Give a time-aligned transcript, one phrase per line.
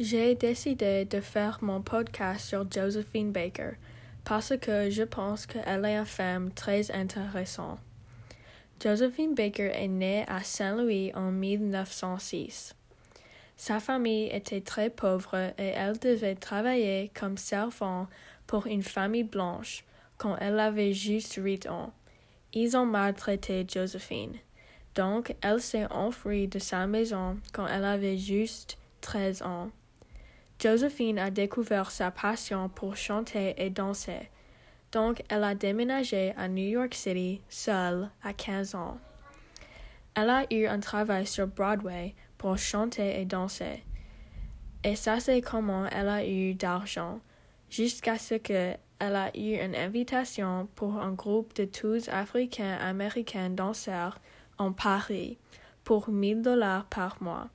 [0.00, 3.72] J'ai décidé de faire mon podcast sur Josephine Baker
[4.24, 7.80] parce que je pense qu'elle est une femme très intéressante.
[8.80, 12.76] Josephine Baker est née à Saint-Louis en 1906.
[13.56, 18.08] Sa famille était très pauvre et elle devait travailler comme servante
[18.46, 19.82] pour une famille blanche
[20.16, 21.92] quand elle avait juste huit ans.
[22.52, 24.36] Ils ont maltraité Josephine.
[24.94, 29.70] Donc, elle s'est enfuie de sa maison quand elle avait juste treize ans.
[30.60, 34.28] Josephine a découvert sa passion pour chanter et danser.
[34.90, 38.98] Donc, elle a déménagé à New York City seule à 15 ans.
[40.16, 43.84] Elle a eu un travail sur Broadway pour chanter et danser.
[44.82, 47.20] Et ça, c'est comment elle a eu d'argent,
[47.70, 54.18] jusqu'à ce qu'elle a eu une invitation pour un groupe de tous africains-américains danseurs
[54.56, 55.38] en Paris
[55.84, 57.48] pour 1000 dollars par mois.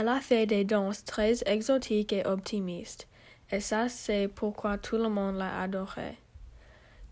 [0.00, 3.06] Elle a fait des danses très exotiques et optimistes,
[3.52, 6.16] et ça c'est pourquoi tout le monde l'a adorée.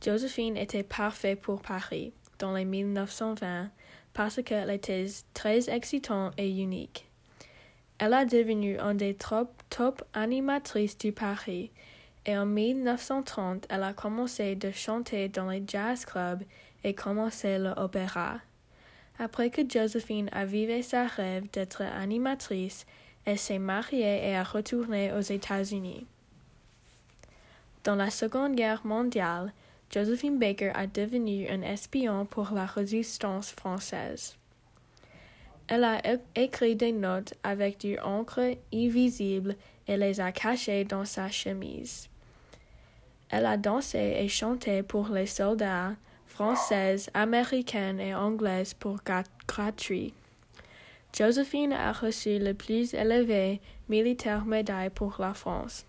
[0.02, 3.68] Josephine était parfaite pour Paris dans les 1920
[4.14, 7.10] parce qu'elle était très excitante et unique.
[7.98, 11.70] Elle a devenu une des top, top animatrices du Paris
[12.24, 16.42] et en 1930 elle a commencé de chanter dans les jazz clubs
[16.84, 18.38] et commencé l'opéra.
[19.18, 22.86] Après que Josephine a vécu sa rêve d'être animatrice,
[23.24, 26.06] elle s'est mariée et a retourné aux États-Unis.
[27.84, 29.52] Dans la Seconde Guerre mondiale,
[29.90, 34.36] Josephine Baker a devenu un espion pour la résistance française.
[35.66, 36.00] Elle a
[36.34, 42.08] écrit des notes avec du encre invisible et les a cachées dans sa chemise.
[43.30, 45.94] Elle a dansé et chanté pour les soldats,
[46.38, 48.98] française, américaine et anglaise pour
[49.48, 50.14] gratuit.
[51.12, 55.84] Josephine a reçu le plus élevé militaire médaille pour la France.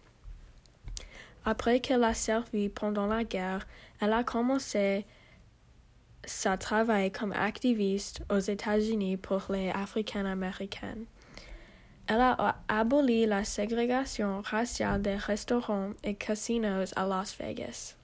[1.45, 3.67] Après qu'elle a servi pendant la guerre,
[4.01, 5.05] elle a commencé
[6.25, 11.05] sa travail comme activiste aux États-Unis pour les Africains-Américains.
[12.07, 17.98] Elle a aboli la ségrégation raciale des restaurants et casinos à Las Vegas.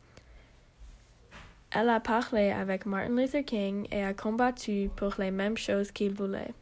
[1.72, 6.14] Elle a parlé avec Martin Luther King et a combattu pour les mêmes choses qu'il
[6.14, 6.54] voulait.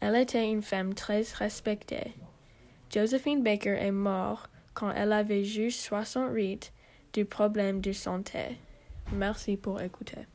[0.00, 2.12] Elle était une femme très respectée.
[2.92, 6.72] Josephine Baker est morte quand elle avait juste 68
[7.12, 8.58] du problème de santé.
[9.12, 10.26] Merci pour écouter.